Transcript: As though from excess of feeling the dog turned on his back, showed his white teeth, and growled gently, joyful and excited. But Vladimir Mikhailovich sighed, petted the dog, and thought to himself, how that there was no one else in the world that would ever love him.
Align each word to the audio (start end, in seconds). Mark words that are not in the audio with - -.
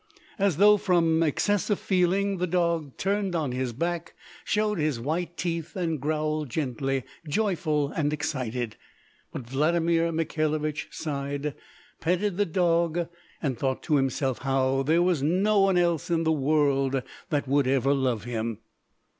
As 0.39 0.57
though 0.57 0.77
from 0.77 1.21
excess 1.21 1.69
of 1.69 1.77
feeling 1.77 2.37
the 2.37 2.47
dog 2.47 2.97
turned 2.97 3.35
on 3.35 3.51
his 3.51 3.71
back, 3.71 4.15
showed 4.43 4.79
his 4.79 4.99
white 4.99 5.37
teeth, 5.37 5.75
and 5.75 6.01
growled 6.01 6.49
gently, 6.49 7.03
joyful 7.27 7.89
and 7.91 8.11
excited. 8.11 8.77
But 9.31 9.47
Vladimir 9.47 10.11
Mikhailovich 10.11 10.87
sighed, 10.89 11.53
petted 11.99 12.37
the 12.37 12.47
dog, 12.47 13.09
and 13.43 13.59
thought 13.59 13.83
to 13.83 13.97
himself, 13.97 14.39
how 14.39 14.77
that 14.77 14.85
there 14.87 15.03
was 15.03 15.21
no 15.21 15.59
one 15.59 15.77
else 15.77 16.09
in 16.09 16.23
the 16.23 16.31
world 16.31 17.03
that 17.29 17.47
would 17.47 17.67
ever 17.67 17.93
love 17.93 18.23
him. 18.23 18.57